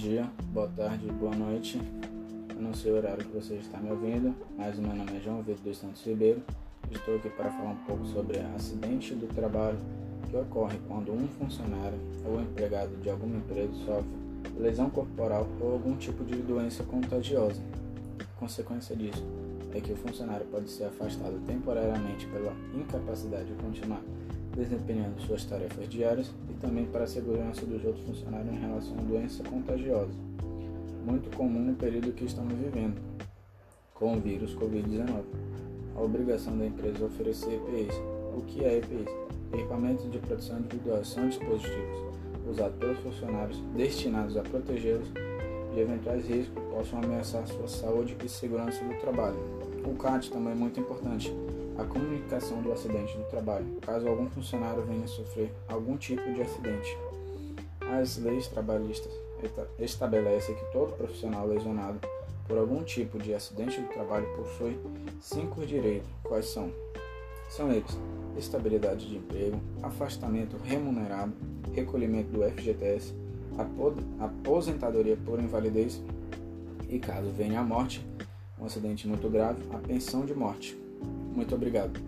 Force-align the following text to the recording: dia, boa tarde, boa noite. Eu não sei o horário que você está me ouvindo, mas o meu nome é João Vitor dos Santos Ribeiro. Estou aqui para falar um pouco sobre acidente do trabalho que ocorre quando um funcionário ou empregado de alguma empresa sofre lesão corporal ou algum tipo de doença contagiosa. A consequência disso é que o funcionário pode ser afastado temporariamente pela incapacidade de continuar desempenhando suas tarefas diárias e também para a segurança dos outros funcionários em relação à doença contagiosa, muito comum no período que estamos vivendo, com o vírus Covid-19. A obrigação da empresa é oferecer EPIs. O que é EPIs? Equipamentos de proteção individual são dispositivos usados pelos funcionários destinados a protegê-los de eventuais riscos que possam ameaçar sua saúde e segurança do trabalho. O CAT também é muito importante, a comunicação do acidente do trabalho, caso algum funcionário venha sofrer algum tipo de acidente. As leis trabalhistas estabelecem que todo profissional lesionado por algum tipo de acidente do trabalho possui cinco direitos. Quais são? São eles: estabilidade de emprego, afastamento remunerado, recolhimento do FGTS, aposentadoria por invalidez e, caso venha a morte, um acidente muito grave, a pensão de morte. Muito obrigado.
dia, 0.00 0.26
boa 0.52 0.68
tarde, 0.68 1.06
boa 1.12 1.34
noite. 1.34 1.80
Eu 2.48 2.60
não 2.60 2.74
sei 2.74 2.90
o 2.90 2.96
horário 2.96 3.24
que 3.24 3.32
você 3.32 3.54
está 3.54 3.78
me 3.78 3.90
ouvindo, 3.90 4.34
mas 4.56 4.76
o 4.78 4.82
meu 4.82 4.94
nome 4.94 5.16
é 5.16 5.20
João 5.20 5.42
Vitor 5.42 5.62
dos 5.62 5.78
Santos 5.78 6.04
Ribeiro. 6.04 6.42
Estou 6.90 7.16
aqui 7.16 7.28
para 7.30 7.50
falar 7.50 7.70
um 7.70 7.84
pouco 7.86 8.04
sobre 8.06 8.40
acidente 8.56 9.14
do 9.14 9.26
trabalho 9.32 9.78
que 10.28 10.36
ocorre 10.36 10.78
quando 10.88 11.12
um 11.12 11.28
funcionário 11.38 11.98
ou 12.24 12.40
empregado 12.40 12.96
de 13.00 13.10
alguma 13.10 13.36
empresa 13.36 13.72
sofre 13.84 14.10
lesão 14.58 14.90
corporal 14.90 15.46
ou 15.60 15.72
algum 15.72 15.96
tipo 15.96 16.24
de 16.24 16.36
doença 16.36 16.82
contagiosa. 16.84 17.62
A 18.18 18.40
consequência 18.40 18.96
disso 18.96 19.24
é 19.72 19.80
que 19.80 19.92
o 19.92 19.96
funcionário 19.96 20.46
pode 20.46 20.68
ser 20.70 20.84
afastado 20.84 21.38
temporariamente 21.46 22.26
pela 22.26 22.52
incapacidade 22.74 23.46
de 23.46 23.54
continuar 23.62 24.02
desempenhando 24.56 25.20
suas 25.22 25.44
tarefas 25.44 25.88
diárias 25.88 26.30
e 26.48 26.54
também 26.54 26.86
para 26.86 27.04
a 27.04 27.06
segurança 27.06 27.64
dos 27.64 27.84
outros 27.84 28.04
funcionários 28.04 28.52
em 28.52 28.58
relação 28.58 28.98
à 28.98 29.02
doença 29.02 29.42
contagiosa, 29.44 30.12
muito 31.04 31.34
comum 31.36 31.60
no 31.60 31.74
período 31.74 32.12
que 32.12 32.24
estamos 32.24 32.54
vivendo, 32.54 33.00
com 33.94 34.16
o 34.16 34.20
vírus 34.20 34.54
Covid-19. 34.54 35.24
A 35.96 36.00
obrigação 36.00 36.56
da 36.56 36.66
empresa 36.66 37.04
é 37.04 37.06
oferecer 37.06 37.54
EPIs. 37.54 37.94
O 38.36 38.42
que 38.46 38.64
é 38.64 38.78
EPIs? 38.78 39.08
Equipamentos 39.52 40.10
de 40.10 40.18
proteção 40.18 40.58
individual 40.60 41.04
são 41.04 41.28
dispositivos 41.28 42.10
usados 42.48 42.76
pelos 42.78 42.98
funcionários 43.00 43.58
destinados 43.76 44.36
a 44.36 44.42
protegê-los 44.42 45.08
de 45.74 45.80
eventuais 45.80 46.26
riscos 46.26 46.54
que 46.62 46.70
possam 46.70 46.98
ameaçar 47.00 47.46
sua 47.46 47.68
saúde 47.68 48.16
e 48.24 48.28
segurança 48.28 48.82
do 48.84 48.94
trabalho. 49.00 49.69
O 49.84 49.94
CAT 49.94 50.30
também 50.30 50.52
é 50.52 50.56
muito 50.56 50.78
importante, 50.78 51.34
a 51.78 51.84
comunicação 51.84 52.60
do 52.60 52.72
acidente 52.72 53.16
do 53.16 53.24
trabalho, 53.24 53.66
caso 53.80 54.06
algum 54.06 54.28
funcionário 54.28 54.82
venha 54.82 55.06
sofrer 55.06 55.52
algum 55.68 55.96
tipo 55.96 56.22
de 56.32 56.42
acidente. 56.42 56.96
As 57.98 58.18
leis 58.18 58.46
trabalhistas 58.46 59.12
estabelecem 59.78 60.54
que 60.54 60.72
todo 60.72 60.92
profissional 60.92 61.46
lesionado 61.46 61.98
por 62.46 62.58
algum 62.58 62.82
tipo 62.82 63.18
de 63.18 63.32
acidente 63.32 63.80
do 63.80 63.88
trabalho 63.88 64.26
possui 64.36 64.78
cinco 65.20 65.64
direitos. 65.64 66.08
Quais 66.22 66.46
são? 66.46 66.70
São 67.48 67.70
eles: 67.70 67.96
estabilidade 68.36 69.08
de 69.08 69.16
emprego, 69.16 69.58
afastamento 69.82 70.56
remunerado, 70.62 71.32
recolhimento 71.72 72.30
do 72.30 72.42
FGTS, 72.42 73.14
aposentadoria 74.18 75.16
por 75.24 75.40
invalidez 75.40 76.02
e, 76.88 76.98
caso 76.98 77.30
venha 77.30 77.60
a 77.60 77.64
morte, 77.64 78.04
um 78.60 78.66
acidente 78.66 79.08
muito 79.08 79.28
grave, 79.28 79.62
a 79.72 79.78
pensão 79.78 80.24
de 80.24 80.34
morte. 80.34 80.76
Muito 81.34 81.54
obrigado. 81.54 81.98